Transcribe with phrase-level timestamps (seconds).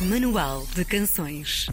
[0.00, 1.66] Manual de Canções.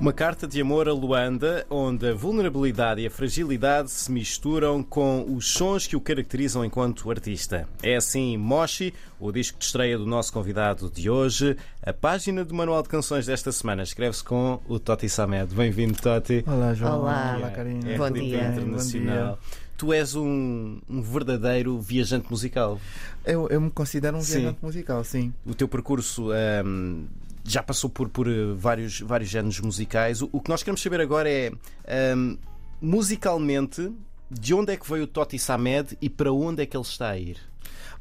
[0.00, 5.24] Uma carta de amor a Luanda, onde a vulnerabilidade e a fragilidade se misturam com
[5.32, 7.68] os sons que o caracterizam enquanto artista.
[7.80, 11.56] É assim Moshi, o disco de estreia do nosso convidado de hoje.
[11.80, 15.54] A página do Manual de Canções desta semana escreve-se com o Toti Samed.
[15.54, 16.42] Bem-vindo, Toti.
[16.48, 16.98] Olá, João.
[16.98, 17.36] Olá.
[17.38, 17.92] Olá, Carinha.
[17.92, 18.48] É Bom dia.
[18.48, 19.38] Internacional.
[19.82, 22.80] Tu és um, um verdadeiro viajante musical.
[23.24, 24.34] Eu, eu me considero um Sim.
[24.34, 25.34] viajante musical, sim.
[25.44, 27.06] O teu percurso ahm,
[27.42, 30.22] já passou por, por eh, vários, vários géneros musicais.
[30.22, 31.50] O, o que nós queremos saber agora é,
[31.88, 32.36] ahm,
[32.80, 33.92] musicalmente,
[34.30, 37.08] de onde é que veio o Toti Samed e para onde é que ele está
[37.08, 37.38] a ir?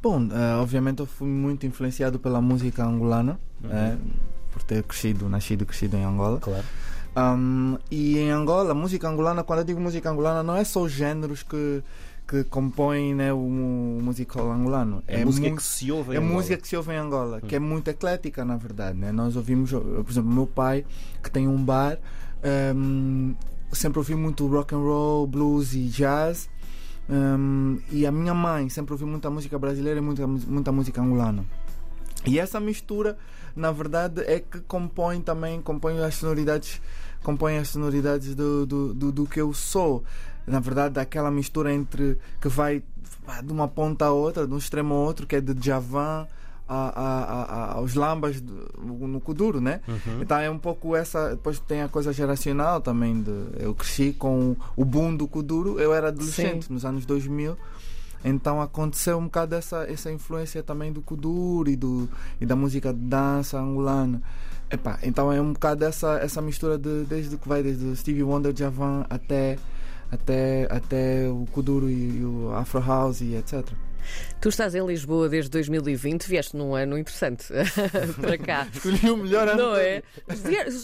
[0.04, 3.98] Bom, eh, obviamente eu fui muito influenciado pela música angolana, eh,
[4.52, 6.40] por ter crescido, nascido e crescido em Angola.
[6.40, 6.66] Claro.
[7.16, 10.92] Um, e em Angola, música angolana, quando eu digo música angolana, não é só os
[10.94, 11.84] géneros que,
[12.28, 15.04] que compõem né, o, mu- musical angolano.
[15.08, 16.34] É, música mu- que se ouve em É Angola.
[16.36, 18.98] música que se ouve em Angola, que é muito eclética, na verdade.
[18.98, 19.12] Né?
[19.12, 20.86] Nós ouvimos, por exemplo, meu pai,
[21.22, 21.98] que tem um bar,
[22.76, 23.35] hum,
[23.74, 26.50] sempre ouvi muito rock and roll, blues e jazz.
[27.10, 31.02] Hum, e a minha mãe sempre ouviu muita música brasileira e muita, mu- muita música
[31.02, 31.44] angolana.
[32.26, 33.18] E essa mistura,
[33.55, 36.80] na verdade, é que compõe também, compõe as sonoridades,
[37.24, 40.04] compõe as sonoridades do, do, do, do que eu sou.
[40.46, 42.84] Na verdade, aquela mistura entre que vai
[43.44, 46.26] de uma ponta a outra, de um extremo a outro, que é de Javan
[46.68, 48.70] a, a, a- a- aos lambas do-
[49.08, 49.82] no Kuduro, né?
[50.22, 51.30] Então é um pouco essa.
[51.32, 53.22] Depois tem a coisa geracional também.
[53.22, 57.56] De, eu cresci com o boom do Kuduro, eu era adolescente nos anos 2000.
[58.24, 62.08] Então aconteceu um bocado essa, essa influência também do Kuduro e, do,
[62.40, 64.22] e da música de dança angolana.
[64.72, 68.56] Epá, então é um bocado essa, essa mistura de, desde que vai desde Stevie Wonder,
[68.56, 69.58] Javan até,
[70.09, 73.68] até, até o Kuduro e, e o Afro House e etc.
[74.40, 77.46] Tu estás em Lisboa desde 2020, vieste num ano interessante
[78.19, 78.68] para cá.
[78.74, 79.62] Escolhi o melhor ano.
[79.62, 80.02] Não é?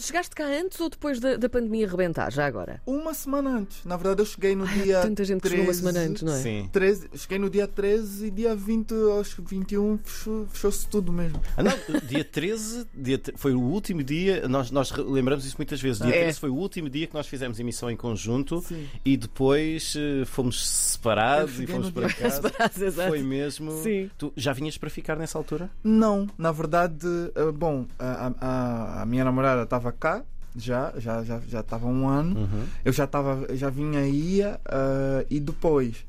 [0.02, 2.80] Chegaste cá antes ou depois da, da pandemia rebentar, já agora?
[2.86, 3.84] Uma semana antes.
[3.84, 5.00] Na verdade, eu cheguei no Ai, dia.
[5.00, 6.42] tanta gente que 13, chegou uma semana antes, não é?
[6.42, 6.68] Sim.
[6.72, 11.40] 13, cheguei no dia 13 e dia 20 aos 21 fechou- fechou-se tudo mesmo.
[11.56, 11.72] Ah, não,
[12.04, 16.00] dia 13 dia foi o último dia, nós, nós lembramos isso muitas vezes.
[16.00, 16.20] Dia É.
[16.24, 18.86] 13 foi o último dia que nós fizemos emissão em conjunto Sim.
[19.04, 22.36] e depois eh, fomos separados e fomos para casa.
[22.48, 23.07] Separados, exato.
[23.08, 23.70] Foi mesmo.
[23.82, 24.10] Sim.
[24.16, 25.70] Tu já vinhas para ficar nessa altura?
[25.82, 30.24] Não, na verdade, eh, bom, a, a, a minha namorada estava cá.
[30.56, 32.40] Já, já, já, já estava um ano.
[32.40, 32.64] Uhum.
[32.84, 36.04] Eu já estava, já vinha aí eh, e depois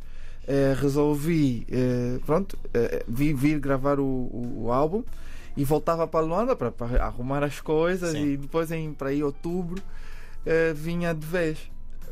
[0.48, 2.58] eh, resolvi, eh, pronto,
[3.08, 5.04] vir, vir gravar o, o, o álbum
[5.56, 6.74] e voltava para Luanda para,
[7.04, 8.26] arrumar as coisas Sim.
[8.26, 9.82] e depois em para aí outubro
[10.76, 11.59] vinha de vez.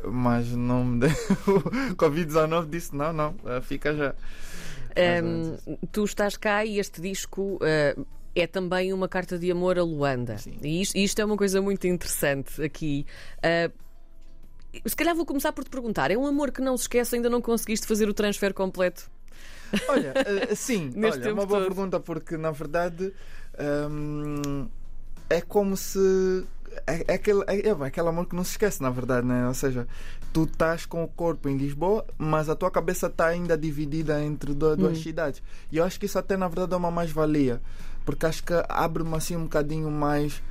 [0.04, 1.10] Mas não me deu.
[1.90, 4.14] O Covid-19 disse: não, não, fica já.
[5.22, 5.56] Hum,
[5.92, 7.96] tu estás cá e este disco eh,
[8.34, 10.38] é também uma carta de amor a Luanda.
[10.38, 10.58] Sim.
[10.62, 13.06] E isto, isto é uma coisa muito interessante aqui.
[13.42, 13.70] Eh,
[14.84, 17.30] se calhar vou começar por te perguntar: é um amor que não se esquece, ainda
[17.30, 19.10] não conseguiste fazer o transfer completo?
[19.88, 21.68] Olha, eh, sim, olha, uma boa todo.
[21.68, 23.12] pergunta, porque na verdade
[23.90, 24.68] hum,
[25.28, 26.44] é como se.
[26.86, 29.46] É, é aquele, é, é aquele amor que não se esquece, na verdade, né?
[29.48, 29.86] Ou seja,
[30.32, 34.54] tu estás com o corpo em Lisboa, mas a tua cabeça está ainda dividida entre
[34.54, 35.02] du- duas Hum.
[35.02, 35.42] cidades.
[35.72, 37.60] E eu acho que isso até na verdade é uma mais-valia,
[38.04, 40.42] porque acho que abre-me assim um bocadinho mais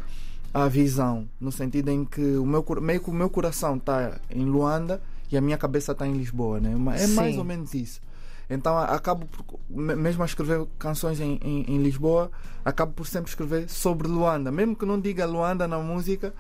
[0.54, 4.46] a visão, no sentido em que o meu, meio que o meu coração está em
[4.46, 5.02] Luanda
[5.32, 6.76] e a minha cabeça está em Lisboa, né?
[6.76, 7.40] Ma- É mais Sim.
[7.40, 8.02] ou menos isso.
[8.50, 12.32] Então acabo por, me- mesmo a escrever canções em, em, em Lisboa,
[12.64, 16.34] acabo por sempre escrever sobre Luanda, mesmo que não diga Luanda na música,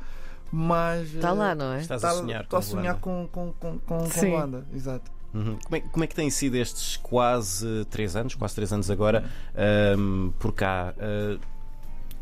[0.52, 1.82] mas Está eh, lá, não é?
[1.82, 3.00] Estás tá- a sonhar Estou a com sonhar Luanda.
[3.02, 4.26] com, com, com, com, com.
[4.32, 5.12] Luanda, exato.
[5.34, 5.58] Uhum.
[5.66, 9.26] Como, é, como é que têm sido estes quase três anos, quase três anos agora,
[9.56, 10.94] ahm, por cá?
[10.98, 11.38] Ah,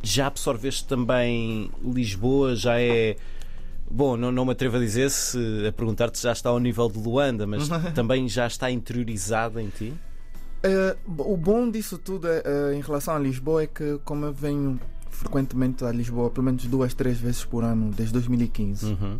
[0.01, 2.55] já absorveste também Lisboa?
[2.55, 3.15] Já é.
[3.89, 5.37] Bom, não, não me atrevo a dizer se
[5.67, 9.69] a perguntar-te se já está ao nível de Luanda, mas também já está interiorizada em
[9.69, 9.93] ti?
[10.63, 14.33] Eh, o bom disso tudo é, eh, em relação a Lisboa é que, como eu
[14.33, 14.79] venho
[15.11, 19.17] frequentemente a Lisboa, pelo menos duas, três vezes por ano, desde 2015, Uhum.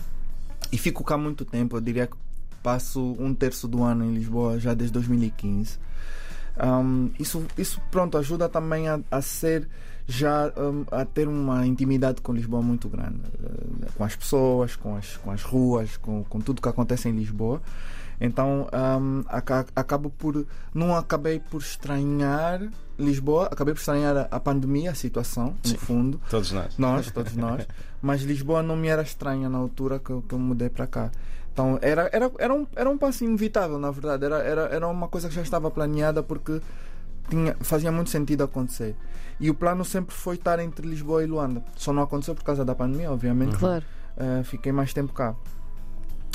[0.71, 2.17] e fico cá muito tempo, eu diria que
[2.63, 5.77] passo um terço do ano em Lisboa já desde 2015.
[6.57, 9.67] Um, isso, isso pronto ajuda também a, a ser
[10.07, 14.95] já um, a ter uma intimidade com Lisboa muito grande eh, com as pessoas com
[14.95, 17.59] as, com as ruas com, com tudo que acontece em Lisboa
[18.21, 18.67] então
[19.01, 22.61] um, aca- acabo por não acabei por estranhar
[22.97, 25.77] Lisboa acabei por estranhar a, a pandemia a situação no Sim.
[25.77, 26.77] fundo Todos nós.
[26.77, 27.67] nós, todos nós.
[28.01, 31.11] Mas Lisboa não me era estranha na altura que eu, que eu mudei para cá.
[31.51, 34.23] Então era, era, era, um, era um passo inevitável, na verdade.
[34.25, 36.61] Era, era, era uma coisa que já estava planeada porque
[37.30, 38.95] tinha, fazia muito sentido acontecer.
[39.39, 41.63] E o plano sempre foi estar entre Lisboa e Luanda.
[41.75, 43.57] Só não aconteceu por causa da pandemia, obviamente.
[43.57, 43.83] Claro.
[44.16, 45.36] Uh, fiquei mais tempo cá.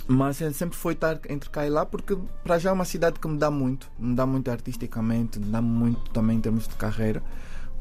[0.07, 3.21] Mas eh, sempre foi estar entre cá e lá, porque para já é uma cidade
[3.21, 6.75] que me dá muito, me dá muito artisticamente, me dá muito também em termos de
[6.75, 7.23] carreira,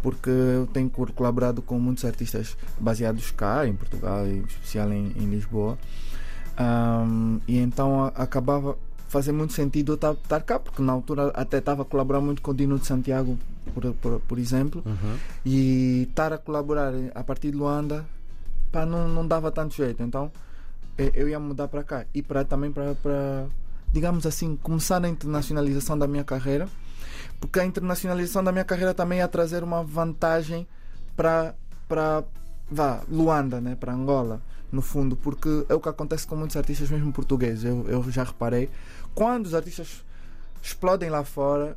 [0.04, 5.26] porque eu tenho colaborado com muitos artistas baseados cá, em Portugal, em especial em, em
[5.28, 5.76] Lisboa.
[6.60, 8.78] Um, e então acabava
[9.10, 12.52] fazer muito sentido eu estar cá, porque na altura até estava a colaborar muito com
[12.52, 13.38] o Dino de Santiago,
[13.74, 15.18] por, por, por exemplo, Uhum.
[15.46, 18.06] e estar a colaborar a partir de Luanda
[18.72, 20.02] pá, não, não dava tanto jeito.
[20.02, 20.32] Então
[20.98, 23.48] eh, eu ia mudar para cá e para também para,
[23.92, 26.68] digamos assim, começar a internacionalização da minha carreira,
[27.40, 30.68] porque a internacionalização da minha carreira também ia trazer uma vantagem
[31.16, 31.56] para,
[31.88, 32.24] para
[32.72, 36.90] vá, Luanda, né, para Angola, no fundo, porque é o que acontece com muitos artistas,
[36.90, 37.64] mesmo portugueses.
[37.64, 38.70] Eu, eu já reparei.
[39.16, 40.04] Quando os artistas
[40.62, 41.76] explodem lá fora,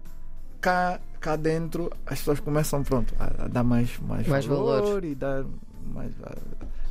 [0.61, 5.05] cá, cá dentro as pessoas começam pronto, a, a dar mais, mais, Mais valor, valor.
[5.05, 5.45] e dar
[5.93, 6.13] mais,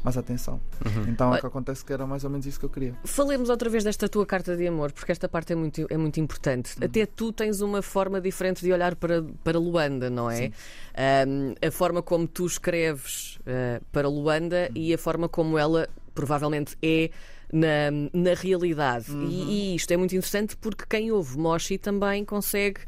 [0.03, 0.59] mais atenção.
[0.86, 1.09] Uhum.
[1.09, 2.95] Então é o que acontece que era mais ou menos isso que eu queria.
[3.03, 6.19] Falemos outra vez desta tua carta de amor, porque esta parte é muito, é muito
[6.19, 6.75] importante.
[6.77, 6.86] Uhum.
[6.86, 10.51] Até tu tens uma forma diferente de olhar para, para Luanda, não é?
[10.95, 14.81] Ahm, a forma como tu escreves ah, para Luanda Uhum.
[14.81, 17.09] e a forma como ela provavelmente é
[17.51, 19.12] na, na realidade.
[19.12, 19.27] Uhum.
[19.30, 22.81] E, e isto é muito interessante porque quem ouve Moshi também consegue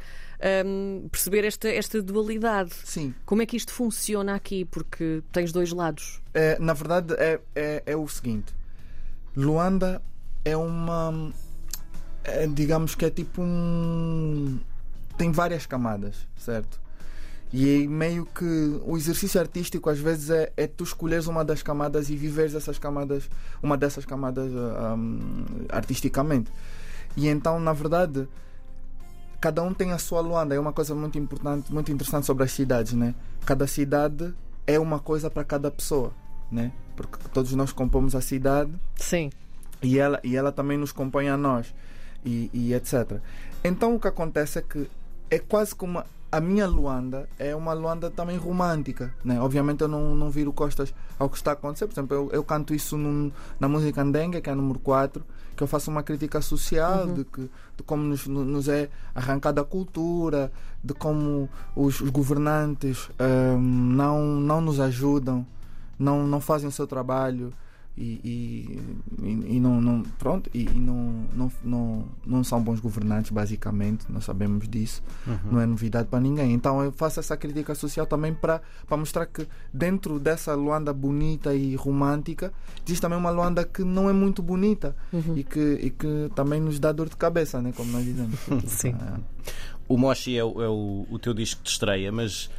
[0.43, 2.73] ahm, perceber esta, esta dualidade.
[2.83, 4.65] Sim, Como é que isto funciona aqui?
[4.65, 6.21] Porque tens dois lados.
[6.33, 8.53] É, na verdade é, é, é o seguinte:
[9.35, 10.01] Luanda
[10.43, 11.31] é uma.
[12.23, 14.59] é, digamos que é tipo um.
[15.17, 16.83] tem várias camadas, certo?
[17.53, 22.09] E meio que o exercício artístico às vezes é, é tu escolheres uma das camadas
[22.09, 23.29] e viveres essas camadas,
[23.61, 26.51] uma dessas camadas ah, hum, artisticamente.
[27.15, 28.27] E então, na verdade,
[29.43, 30.55] cada um tem a sua Luanda.
[30.55, 33.13] É uma coisa muito importante, muito interessante sobre as cidades, né?
[33.45, 34.33] Cada cidade
[34.65, 36.13] é uma coisa para cada pessoa,
[36.49, 36.71] né?
[36.95, 39.29] Porque todos nós compomos a cidade Sim.
[39.81, 41.75] e ela, e ela também nos compõe a nós
[42.23, 43.19] e, e etc.
[43.61, 44.89] Então o que acontece é que
[45.29, 46.01] é quase como
[46.37, 49.39] a, minha Luanda é uma Luanda também romântica, né?
[49.39, 51.85] Obviamente eu não, não viro costas ao que está a acontecer.
[51.87, 55.23] Por exemplo, eu, eu canto isso num- na música Andenga, que é a número 4,
[55.55, 57.41] que eu faço uma crítica social de, que,
[57.77, 60.51] de como nos, nos é arrancada a cultura,
[60.83, 63.09] de como os, os governantes
[63.57, 63.59] hum,
[63.95, 65.45] não, não nos ajudam,
[65.99, 67.53] não, não fazem o seu trabalho
[67.95, 68.79] e,
[69.21, 74.05] e, e- não, não pronto e, e não, não, não, não são bons governantes basicamente
[74.09, 75.03] nós sabemos disso.
[75.51, 76.53] Não é novidade para ninguém.
[76.53, 81.53] Então eu faço essa crítica social também para para mostrar que dentro dessa Luanda bonita
[81.53, 82.51] e romântica
[82.85, 84.95] existe também uma Luanda que não é muito bonita
[85.35, 88.39] e que e que também nos dá dor de cabeça né como nós dizemos.
[88.67, 88.95] Sim.
[88.99, 89.19] Ah,
[89.87, 92.49] O Moshi é, o, é o- o teu disco de estreia, mas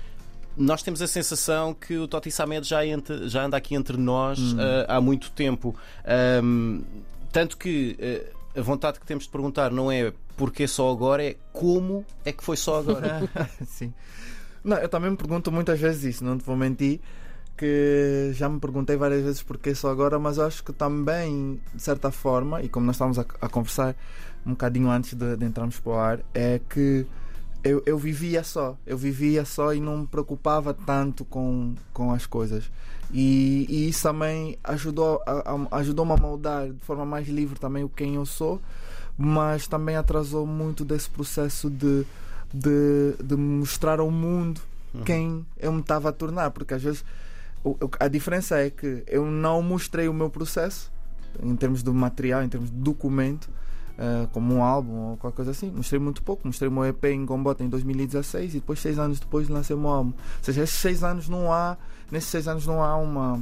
[0.56, 4.38] nós temos a sensação que o Toti Samed já, entre- já anda aqui entre nós
[4.88, 5.74] ah, há muito tempo.
[6.06, 6.82] Ahm,
[7.32, 7.96] tanto que
[8.54, 12.32] ah, a vontade que temos de perguntar não é porque só agora, é como é
[12.32, 13.28] que foi só agora.
[13.66, 13.92] Sim.
[14.62, 17.00] Não, eu também me pergunto muitas vezes isso, não te vou mentir,
[17.56, 21.82] que já me perguntei várias vezes porquê só agora, mas eu acho que também, de
[21.82, 23.94] certa forma, e como nós estávamos a, a conversar
[24.46, 27.06] um bocadinho antes de, de entrarmos para o ar, é que
[27.64, 32.26] eu, eu vivia só, eu vivia só e não me preocupava tanto com, com as
[32.26, 32.70] coisas.
[33.12, 37.82] E, e isso também ajudou a, a- ajudou-me a moldar de forma mais livre também
[37.84, 38.60] o quem eu sou,
[39.16, 42.04] mas também atrasou muito desse processo de,
[42.52, 44.60] de, de mostrar ao mundo
[45.04, 47.04] quem eu me estava a tornar, porque às vezes
[47.98, 50.92] a diferença é que eu não mostrei o meu processo
[51.42, 53.48] em termos de material, em termos de documento,
[53.96, 55.70] eh, como um álbum ou qualquer coisa assim.
[55.70, 56.46] Mostrei muito pouco.
[56.46, 60.10] Mostrei meu EP em Gombota em 2016 e depois, seis anos depois, lancei meu álbum.
[60.10, 61.76] Ou seja, esses seis anos não há,
[62.10, 63.40] nesses seis anos não há uma,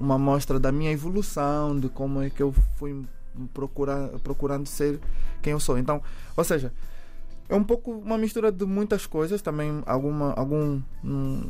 [0.00, 3.04] uma mostra da minha evolução, de como é que eu fui
[3.52, 4.98] procurar, procurando ser
[5.42, 5.76] quem eu sou.
[5.76, 6.00] Então,
[6.36, 6.72] ou seja,
[7.48, 11.42] é um pouco uma mistura de muitas coisas, também alguma, algum, hum,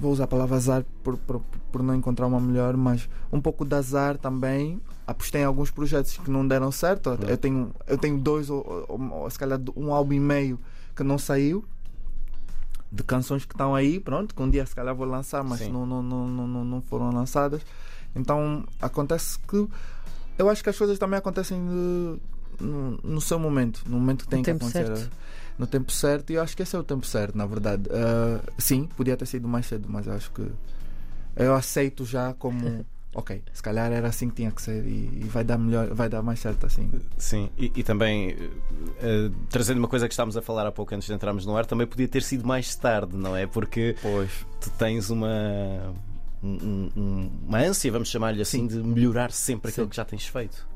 [0.00, 1.40] vou usar a palavra azar por, por,
[1.72, 4.80] por não encontrar uma melhor, mas um pouco de azar também.
[5.06, 7.10] Apostei em alguns projetos que não deram certo.
[7.28, 10.58] Eu tenho, eu tenho dois, ou, ou, ou se calhar um álbum e meio
[10.94, 11.64] que não saiu.
[12.90, 15.86] De canções que estão aí, pronto, que um dia se calhar vou lançar, mas não,
[15.86, 17.62] não, não, não, não foram lançadas.
[18.14, 19.66] Então acontece que
[20.38, 22.20] eu acho que as coisas também acontecem de-
[22.60, 24.96] no, no seu momento, no momento que tem No que tempo acontecer.
[24.96, 25.10] certo.
[25.58, 27.82] No tempo certo, e eu acho que esse é o tempo certo, na verdade.
[27.90, 30.46] Ah, sim, podia ter sido mais cedo, mas eu acho que
[31.36, 35.24] eu aceito já como, ok, se calhar era assim que tinha que ser e, e
[35.30, 36.90] vai dar melhor, vai dar mais certo assim.
[37.18, 38.50] Sim, e, e também eh,
[39.00, 41.66] eh, trazendo uma coisa que estávamos a falar há pouco antes de entrarmos no ar,
[41.66, 43.46] também podia ter sido mais tarde, não é?
[43.46, 44.30] Porque Pois.
[44.60, 45.94] tu tens uma.
[46.42, 49.90] um- um- uma ânsia, vamos chamar-lhe assim, de melhorar sempre aquilo Sim.
[49.90, 50.66] que já tens feito.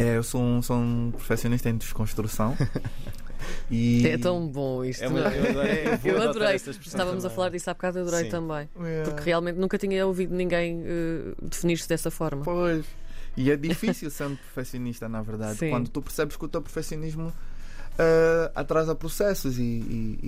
[0.00, 2.56] É, eu sou um, sou um profissionista em desconstrução.
[3.70, 5.02] e É tão bom isto.
[5.02, 6.56] É uma- eu adorei- eu adorei.
[6.84, 7.36] Estávamos a também.
[7.36, 8.30] falar disso há bocado, adorei Sim.
[8.30, 8.68] também.
[8.80, 12.44] É, Porque realmente nunca tinha ouvido ninguém eh, definir-se dessa forma.
[12.44, 12.84] Pois.
[13.36, 15.58] E é difícil ser um perfeccionista, na verdade.
[15.58, 15.70] Sim.
[15.70, 17.32] Quando tu percebes que o teu perfeccionismo
[17.98, 20.18] eh, atrasa processos e, e-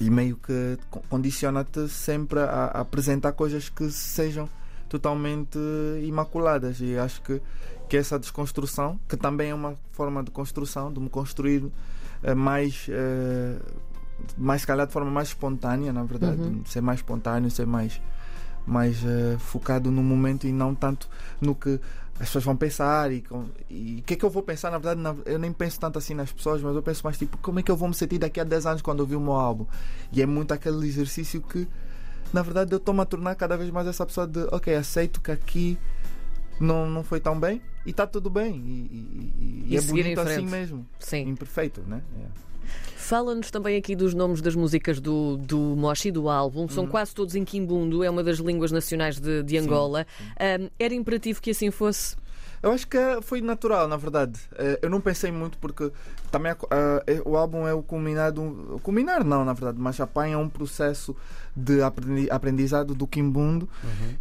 [0.00, 4.48] e- e meio que co- condiciona-te sempre a, a apresentar coisas que sejam
[4.88, 5.58] totalmente
[6.02, 6.80] imaculadas.
[6.80, 7.40] E acho que,
[7.88, 11.64] que essa desconstrução, que também é uma forma de construção, de me construir
[12.22, 12.86] eh, mais.
[12.88, 13.56] eh,
[14.36, 16.62] mais calhar de forma mais espontânea, na verdade, Uhum.
[16.64, 18.00] ser mais espontâneo, ser mais
[18.66, 21.08] mais eh, focado no momento e não tanto
[21.40, 21.80] no que
[22.20, 23.24] as pessoas vão pensar e
[23.70, 25.96] e o que é que eu vou pensar, na verdade, na- eu nem penso tanto
[25.98, 28.18] assim nas pessoas, mas eu penso mais tipo, como é que eu vou me sentir
[28.18, 29.64] daqui a 10 anos quando ouvir o meu álbum?
[30.12, 31.66] E é muito aquele exercício que,
[32.32, 35.30] na verdade, eu estou-me a tornar cada vez mais essa pessoa de, ok, aceito que
[35.30, 35.78] aqui
[36.60, 38.54] não, não foi tão bem e está tudo bem.
[38.54, 40.86] E, e- e- e é bonito assim mesmo.
[40.98, 41.28] Sim.
[41.28, 42.02] Imperfeito, né?
[42.22, 42.48] É.
[42.96, 46.68] Fala-nos também aqui dos nomes das músicas do, do Moshi, do álbum.
[46.68, 50.06] São quase todos em Kimbundo, é uma das línguas nacionais de, de Angola.
[50.60, 52.16] Um, era imperativo que assim fosse?
[52.62, 54.38] Eu acho que foi natural, na verdade.
[54.56, 55.92] Eh, Eu não pensei muito porque
[56.30, 58.42] também é- o álbum é o culminado,
[58.74, 61.14] o culminar não, na verdade, mas apanha um processo
[61.56, 63.68] de aprendi- aprendizado do Kimbundo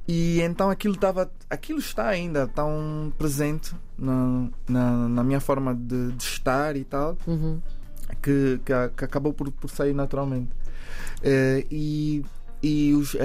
[0.08, 6.12] e então aquilo estava, aquilo está ainda tão presente na, na, na minha forma de,
[6.14, 7.60] de estar e tal Uhum.
[8.22, 10.50] que, que, a- que acabou por, por sair naturalmente.
[11.72, 12.24] E,
[12.62, 13.20] e, os, e,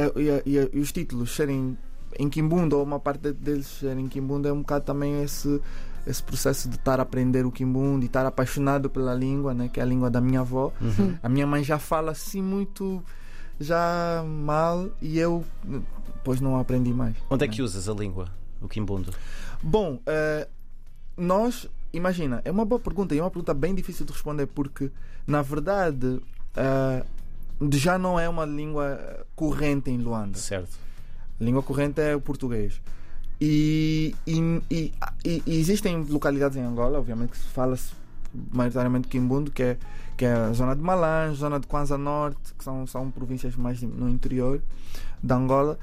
[0.51, 1.77] e- e os títulos serem
[2.19, 5.61] em Kimbundo, ou uma parte deles em Kimbundo, é um bocado também esse,
[6.07, 9.81] esse processo de estar a aprender o Kimbundo e estar apaixonado pela língua, né, que
[9.81, 10.73] é a língua da minha avó.
[10.81, 11.17] Uhum.
[11.23, 13.03] A minha mãe já fala assim muito
[13.59, 15.45] já mal e eu
[16.15, 17.17] depois não aprendi mais.
[17.31, 17.55] Onde é né?
[17.55, 18.29] que usas a língua,
[18.61, 19.13] o Kimbundo?
[19.63, 20.49] Bom, eh,
[21.17, 24.91] nós, imagina, é uma boa pergunta e é uma pergunta bem difícil de responder porque,
[25.27, 26.21] na verdade,
[26.57, 27.05] eh,
[27.73, 30.39] já não é uma língua corrente em Luanda.
[30.39, 30.79] Certo.
[31.43, 32.81] A língua corrente é o português.
[33.41, 34.93] E, e, e-
[35.25, 37.93] e- existem localidades em Angola, obviamente, que se fala-se
[38.53, 39.77] maioritariamente Quimbundo, que é,
[40.17, 43.83] que é a zona de Malange, zona de Kwanza Norte, que são, são províncias mais
[43.83, 44.63] no interior
[45.21, 45.77] da Angola.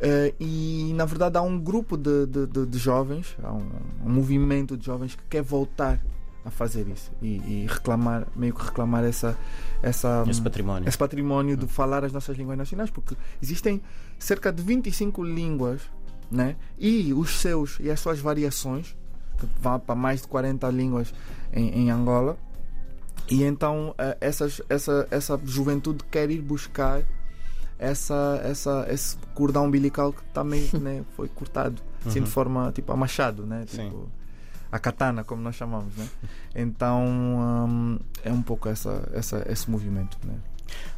[0.00, 3.68] Eh, e na verdade há um grupo de, de, de- de jovens, há um,
[4.06, 5.98] um movimento de jovens que quer voltar
[6.44, 9.36] a fazer isso e, e reclamar, meio que reclamar essa,
[9.82, 10.88] essa, Esse património.
[10.88, 13.82] esse património de falar as nossas línguas nacionais, porque existem
[14.18, 15.82] cerca de 25 línguas,
[16.30, 16.56] né?
[16.78, 18.96] E os seus e as suas variações,
[19.38, 21.12] que vão para mais de 40 línguas
[21.52, 22.38] em, em Angola.
[23.28, 27.02] E então eh, essas, essa, essa juventude quer ir buscar
[27.78, 32.24] essa, essa, esse cordão umbilical que também né, foi cortado, assim Uhum.
[32.24, 33.64] de forma tipo a machado, né?
[33.68, 33.92] Sim.
[34.72, 36.08] A katana, como nós chamamos, né?
[36.54, 37.04] Então
[37.68, 40.34] hum, é um pouco essa, essa, esse movimento, né?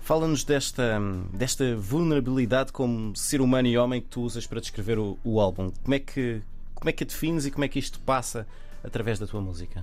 [0.02, 0.98] Fala-nos desta,
[1.32, 5.70] desta vulnerabilidade como ser humano e homem que tu usas para descrever o, o álbum.
[5.82, 6.42] Como é, que,
[6.74, 8.46] como é que a defines e como é que isto passa
[8.84, 9.82] através da tua música?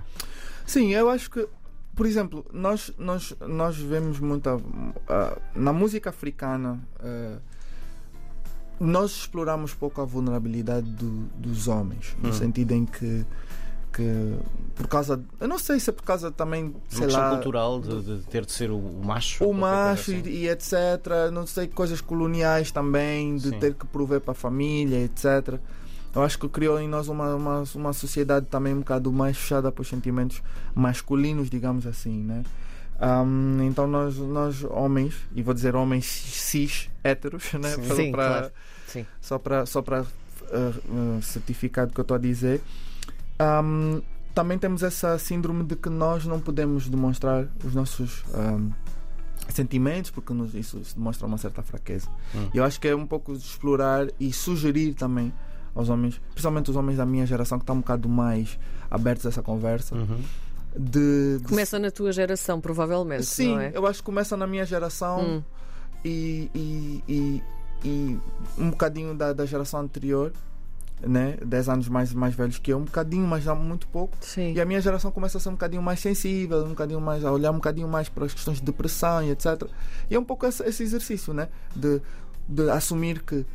[0.64, 1.48] Sim, eu acho que,
[1.96, 4.56] por exemplo, nós, nós, nós vemos muita.
[5.08, 7.38] ah, na música africana, ah,
[8.78, 12.32] nós exploramos pouco a vulnerabilidade do- dos homens, no Hum.
[12.32, 13.26] sentido em que.
[13.92, 14.36] Que
[14.74, 15.20] por causa.
[15.38, 17.30] Eu não sei se é por causa também, Uma sei questão lá.
[17.30, 19.44] cultural de, de ter de ser o, o macho?
[19.44, 20.22] O macho assim.
[20.24, 20.72] e, e etc.
[21.32, 23.58] Não sei, coisas coloniais também, de Sim.
[23.58, 25.58] ter que prover para a família, etc.
[26.14, 29.70] Eu acho que criou em nós uma, uma, uma sociedade também um bocado mais fechada
[29.70, 30.42] para os sentimentos
[30.74, 32.42] masculinos, digamos assim, né?
[32.98, 37.70] Ahm, então nós, nós homens, e vou dizer homens cis, héteros, né?
[37.70, 37.94] Sim.
[37.94, 38.52] Sim, para- claro.
[38.86, 39.06] Sim.
[39.20, 40.06] só para só para uh,
[41.16, 42.60] uh, certificar do que eu estou a dizer.
[43.40, 44.00] Ahm,
[44.34, 48.70] também temos essa síndrome de que nós não podemos demonstrar os nossos ahm,
[49.48, 52.08] sentimentos porque nos- isso, isso demonstra uma certa fraqueza.
[52.34, 52.48] Hum.
[52.54, 55.32] E eu acho que é um pouco de explorar e sugerir também
[55.74, 58.58] aos homens, principalmente os homens da minha geração que estão um bocado mais
[58.90, 60.20] abertos a essa conversa, Uhum.
[60.76, 63.72] de, de Começa na tua geração, provavelmente, Sim, não é?
[63.74, 65.42] eu acho que começa na minha geração Hum.
[66.04, 67.42] e, e, e,
[67.84, 68.18] e
[68.58, 70.32] um bocadinho da, da geração anterior,
[71.02, 71.36] né?
[71.44, 74.16] 10 anos mais, mais velhos que eu, um bocadinho, mas já muito pouco.
[74.20, 74.52] Sim.
[74.52, 77.32] E a minha geração começa a ser um bocadinho mais sensível, um bocadinho mais, a
[77.32, 79.64] olhar um bocadinho mais para as questões de depressão e etc.
[80.10, 81.48] E é um pouco esse, esse exercício, né?
[81.74, 82.00] De,
[82.48, 83.46] de assumir que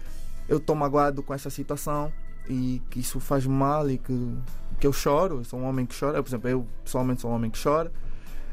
[0.48, 2.12] eu estou magoado com essa situação
[2.48, 4.38] e que isso faz mal e que,
[4.80, 5.38] que eu choro.
[5.38, 6.18] Eu sou um homem que chora.
[6.18, 7.92] Eu, por exemplo, eu pessoalmente sou um homem que chora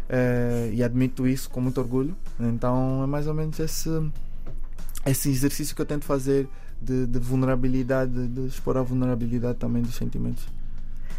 [0.08, 2.16] eh, e admito isso com muito orgulho.
[2.38, 3.88] Então é mais ou menos esse,
[5.06, 6.48] esse exercício que eu tento fazer
[6.82, 10.46] de, de vulnerabilidade, de, expor a vulnerabilidade também dos sentimentos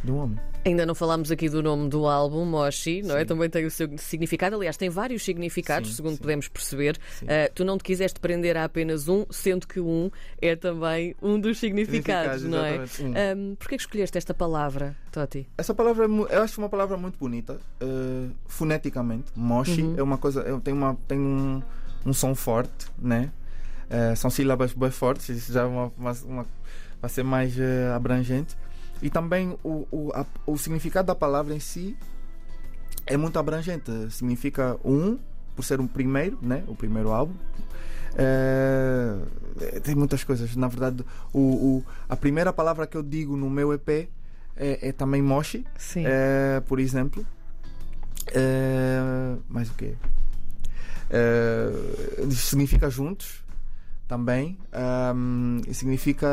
[0.03, 0.37] de um homem.
[0.65, 3.21] Ainda não falámos aqui do nome do álbum, Moshi, não é?
[3.21, 3.25] Sim.
[3.25, 4.55] Também tem o seu significado.
[4.55, 6.21] Aliás, tem vários significados, Sim, segundo sim.
[6.21, 6.97] podemos perceber.
[7.21, 10.09] Uh, tu não te quiseste prender a apenas um, sendo que um
[10.41, 12.79] é também um dos significados, não é?
[13.01, 13.51] Um.
[13.51, 15.47] Um, Porquê que escolheste esta palavra, Toti?
[15.57, 19.31] Essa palavra, é eu acho uma palavra muito bonita, eh, foneticamente.
[19.35, 19.95] Moshi Uhum.
[19.97, 21.61] é uma coisa, é- tem, uma, tem um,
[22.05, 23.31] um som forte, né?
[23.95, 26.45] Eh, são sílabas bem fortes, isso já é uma, uma, uma-
[26.99, 28.57] vai ser mais eh, abrangente.
[29.03, 31.95] E também o, o, a- o significado da palavra em si
[33.05, 33.91] é muito abrangente.
[34.09, 35.19] Significa um,
[35.55, 36.63] por ser o primeiro, né?
[36.67, 37.35] O primeiro álbum.
[38.15, 39.15] Eh,
[39.83, 40.55] tem muitas coisas.
[40.55, 44.09] Na verdade, o, o- a primeira palavra que eu digo no meu EP
[44.55, 45.65] é, é também Moshi.
[46.03, 47.23] Eh, por exemplo.
[48.33, 49.93] Eh, mais o quê?
[52.31, 53.43] Significa juntos
[54.13, 54.57] também.
[54.71, 56.27] Ahm, e significa.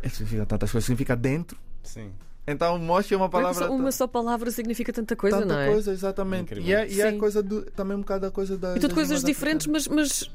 [0.00, 0.86] é que significa tantas coisas.
[0.86, 1.58] Significa dentro.
[1.82, 2.12] Sim.
[2.46, 3.70] Então, Moshi é uma palavra.
[3.70, 5.72] uma só palavra significa tanta coisa, tanta não é?
[5.72, 6.42] coisa, exatamente.
[6.42, 6.68] Incrível.
[6.68, 8.76] E é, e é coisa do, também um bocado a coisa da.
[8.76, 9.88] E tudo coisas diferentes, africanas.
[9.88, 10.28] mas,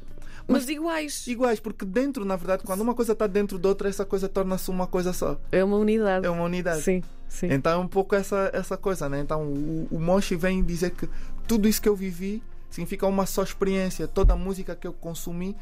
[0.46, 1.26] mas, mas iguais.
[1.26, 4.68] Iguais, porque dentro, na verdade, quando uma coisa está dentro de outra, essa coisa torna-se
[4.70, 5.40] uma coisa só.
[5.52, 6.26] É uma unidade.
[6.26, 6.82] É uma unidade.
[6.82, 7.46] Sim, sim.
[7.50, 9.20] Então é um pouco essa, essa coisa, né?
[9.20, 11.08] Então o, o Moshi vem dizer que
[11.46, 14.08] tudo isso que eu vivi significa uma só experiência.
[14.08, 15.56] Toda a música que eu consumi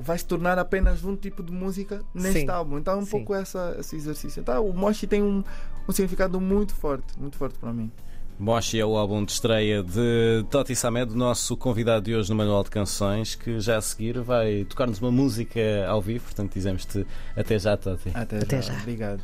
[0.00, 2.50] vai se tornar apenas um tipo de música neste Sim.
[2.50, 2.78] álbum.
[2.78, 3.10] Então é um Sim.
[3.10, 4.40] pouco essa, esse exercício.
[4.40, 5.44] Então o Moshi tem um,
[5.88, 7.90] um significado muito forte, muito forte para mim.
[8.38, 12.64] Moshi é o álbum de estreia de Toti Samed, nosso convidado de hoje no Manual
[12.64, 16.24] de Canções, que já a seguir vai tocar-nos uma música ao vivo.
[16.24, 18.10] Portanto, dizemos-te até já, Toti.
[18.14, 18.72] Até, Até já.
[18.72, 18.80] já.
[18.80, 19.20] Obrigado.